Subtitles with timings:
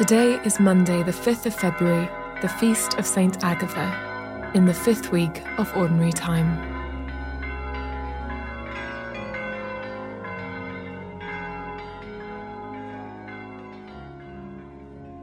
[0.00, 2.08] Today is Monday, the 5th of February,
[2.40, 6.56] the feast of Saint Agatha, in the fifth week of Ordinary Time.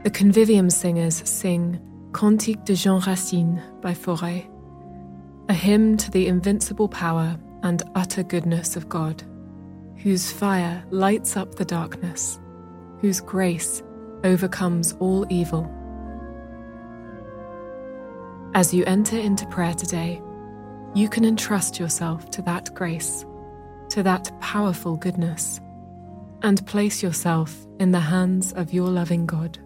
[0.04, 1.80] The Convivium singers sing
[2.12, 4.48] Cantique de Jean Racine by Fauré,
[5.48, 9.24] a hymn to the invincible power and utter goodness of God,
[9.96, 12.38] whose fire lights up the darkness,
[13.00, 13.82] whose grace
[14.24, 15.70] overcomes all evil.
[18.54, 20.22] As you enter into prayer today,
[20.94, 23.24] you can entrust yourself to that grace,
[23.90, 25.60] to that powerful goodness,
[26.42, 29.58] and place yourself in the hands of your loving God.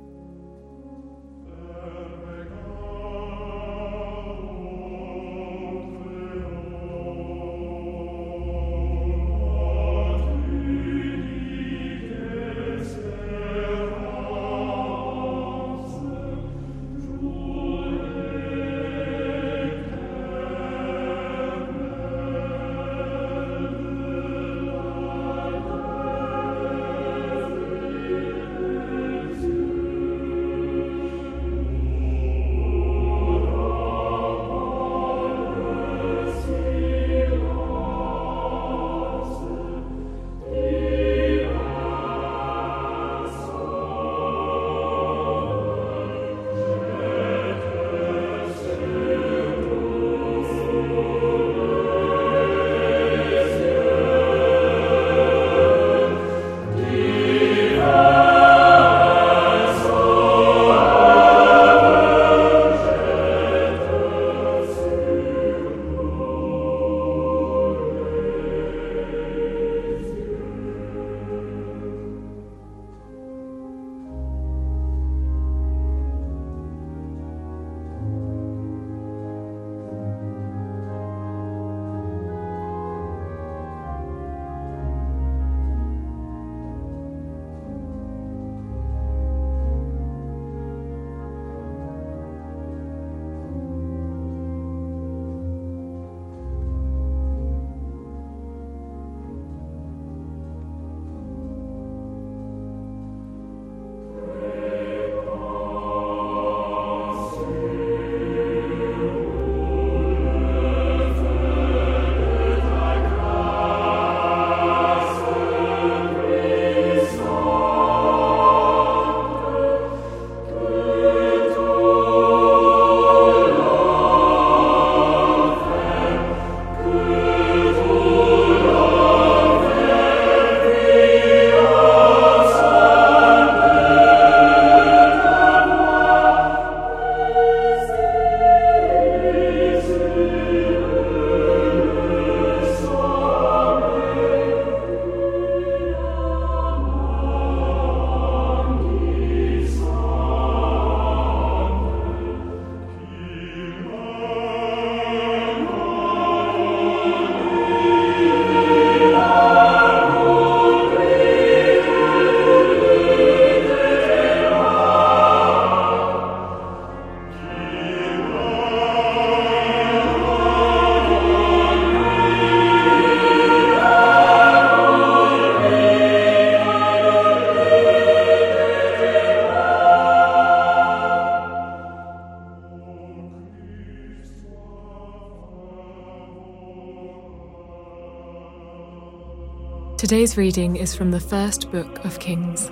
[190.12, 192.70] Today's reading is from the first book of Kings.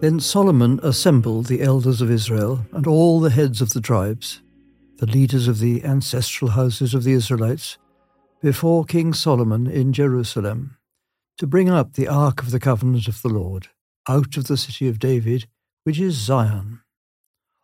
[0.00, 4.42] Then Solomon assembled the elders of Israel and all the heads of the tribes,
[4.96, 7.78] the leaders of the ancestral houses of the Israelites,
[8.42, 10.76] before King Solomon in Jerusalem,
[11.36, 13.68] to bring up the ark of the covenant of the Lord
[14.08, 15.46] out of the city of David,
[15.84, 16.80] which is Zion.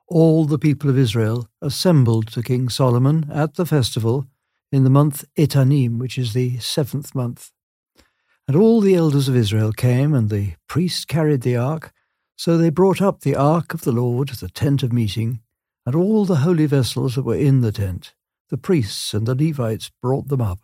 [0.06, 4.26] All the people of Israel assembled to King Solomon at the festival
[4.70, 7.50] in the month Etanim, which is the seventh month.
[8.46, 11.92] And all the elders of Israel came, and the priests carried the ark
[12.36, 15.40] so they brought up the ark of the Lord, the tent of meeting,
[15.86, 18.14] and all the holy vessels that were in the tent.
[18.50, 20.58] The priests and the Levites brought them up.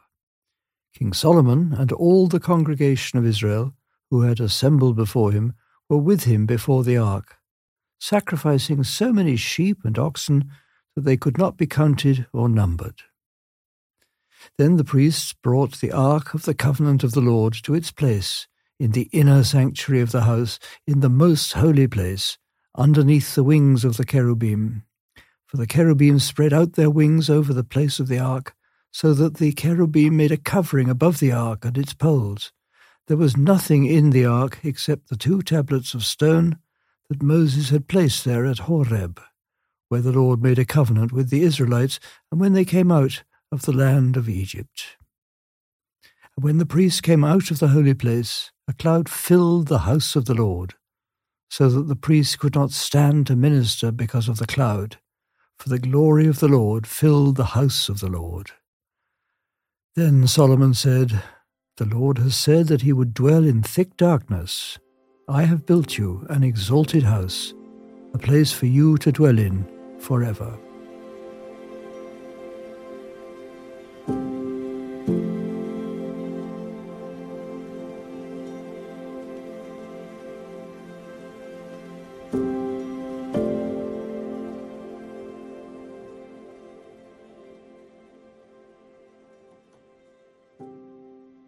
[0.95, 3.75] King Solomon and all the congregation of Israel,
[4.11, 5.55] who had assembled before him,
[5.89, 7.37] were with him before the ark,
[8.01, 10.51] sacrificing so many sheep and oxen
[10.97, 13.03] that they could not be counted or numbered.
[14.59, 18.49] Then the priests brought the ark of the covenant of the Lord to its place
[18.81, 22.39] in the inner sanctuary of the house, in the most holy place,
[22.75, 24.85] underneath the wings of the cherubim.
[25.47, 28.55] For the cherubim spread out their wings over the place of the ark,
[28.91, 32.53] so that the cherubim made a covering above the ark and its poles.
[33.07, 36.57] There was nothing in the ark except the two tablets of stone
[37.11, 39.21] that Moses had placed there at Horeb,
[39.89, 41.99] where the Lord made a covenant with the Israelites,
[42.31, 44.97] and when they came out of the land of Egypt.
[46.37, 50.15] And when the priests came out of the holy place, a cloud filled the house
[50.15, 50.75] of the Lord,
[51.51, 54.99] so that the priests could not stand to minister because of the cloud,
[55.59, 58.53] for the glory of the Lord filled the house of the Lord.
[59.97, 61.25] Then Solomon said,
[61.77, 64.79] The Lord has said that he would dwell in thick darkness.
[65.31, 67.55] I have built you an exalted house,
[68.15, 69.65] a place for you to dwell in
[70.01, 70.59] forever.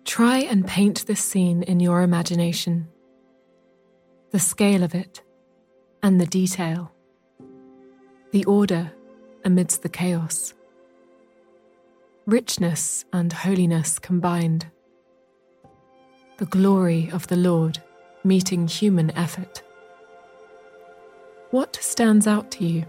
[0.04, 2.91] Try and paint this scene in your imagination.
[4.32, 5.20] The scale of it
[6.02, 6.90] and the detail.
[8.30, 8.90] The order
[9.44, 10.54] amidst the chaos.
[12.24, 14.68] Richness and holiness combined.
[16.38, 17.82] The glory of the Lord
[18.24, 19.62] meeting human effort.
[21.50, 22.86] What stands out to you?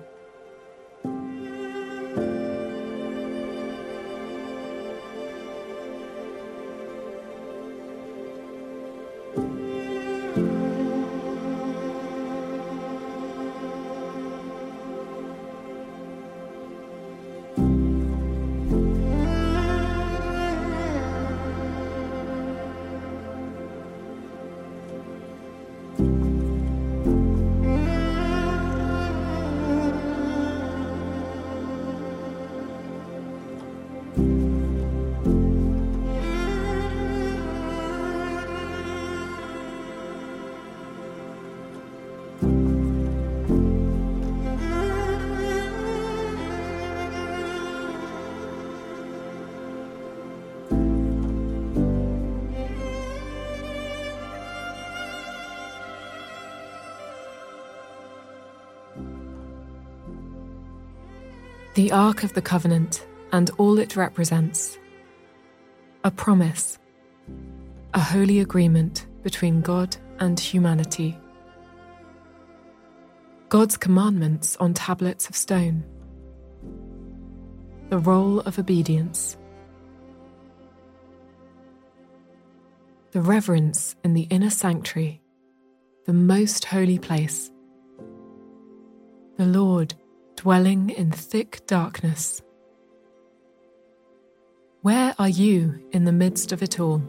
[61.76, 64.78] The Ark of the Covenant and all it represents.
[66.04, 66.78] A promise,
[67.96, 71.18] a holy agreement between God and humanity.
[73.50, 75.84] God's commandments on tablets of stone.
[77.90, 79.36] The role of obedience.
[83.14, 85.24] The reverence in the inner sanctuary,
[86.06, 87.50] the most holy place.
[89.38, 89.96] The Lord
[90.36, 92.42] dwelling in thick darkness.
[94.82, 97.02] Where are you in the midst of it all?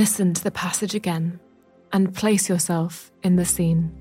[0.00, 1.38] Listen to the passage again
[1.92, 3.92] and place yourself in the scene.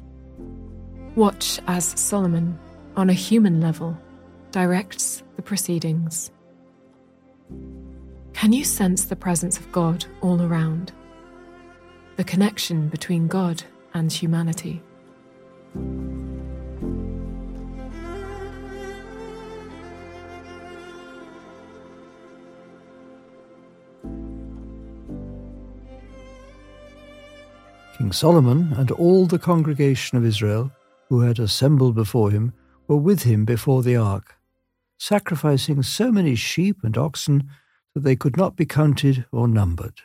[1.15, 2.57] Watch as Solomon,
[2.95, 3.97] on a human level,
[4.51, 6.31] directs the proceedings.
[8.31, 10.93] Can you sense the presence of God all around?
[12.15, 13.61] The connection between God
[13.93, 14.81] and humanity?
[28.09, 30.71] King Solomon and all the congregation of Israel,
[31.09, 32.53] who had assembled before him,
[32.87, 34.35] were with him before the ark,
[34.97, 37.51] sacrificing so many sheep and oxen
[37.93, 40.01] that they could not be counted or numbered.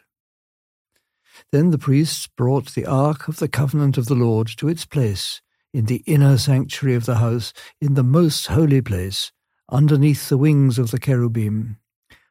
[1.50, 5.40] Then the priests brought the ark of the covenant of the Lord to its place
[5.72, 9.32] in the inner sanctuary of the house, in the most holy place,
[9.70, 11.78] underneath the wings of the cherubim.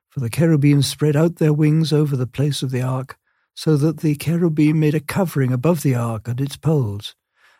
[0.09, 3.17] For the cherubim spread out their wings over the place of the ark,
[3.55, 7.15] so that the cherubim made a covering above the ark and its poles.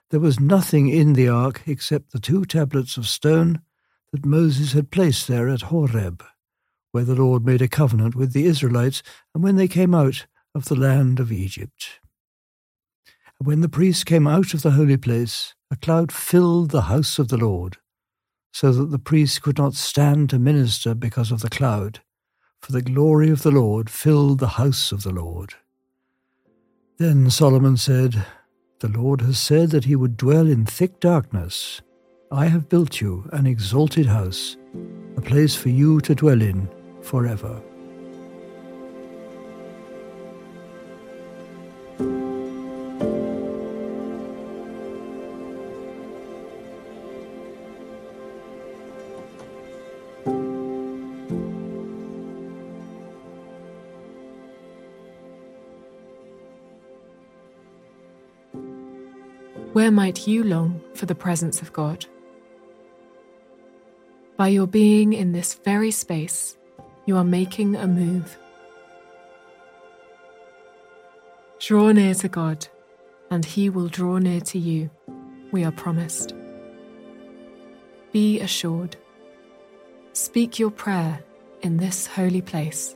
[0.09, 3.61] There was nothing in the ark except the two tablets of stone
[4.11, 6.23] that Moses had placed there at Horeb,
[6.91, 9.01] where the Lord made a covenant with the Israelites,
[9.33, 11.99] and when they came out of the land of Egypt.
[13.39, 17.17] And when the priests came out of the holy place, a cloud filled the house
[17.17, 17.77] of the Lord,
[18.51, 22.01] so that the priests could not stand to minister because of the cloud,
[22.61, 25.55] for the glory of the Lord filled the house of the Lord.
[27.03, 28.25] Then Solomon said,
[28.79, 31.81] The Lord has said that he would dwell in thick darkness.
[32.31, 34.55] I have built you an exalted house,
[35.17, 36.69] a place for you to dwell in
[37.01, 37.61] forever.
[59.73, 62.05] Where might you long for the presence of God?
[64.37, 66.55] By your being in this very space,
[67.07, 68.37] you are making a move.
[71.59, 72.67] Draw near to God,
[73.31, 74.91] and He will draw near to you,
[75.51, 76.35] we are promised.
[78.11, 78.95] Be assured.
[80.13, 81.23] Speak your prayer
[81.63, 82.95] in this holy place.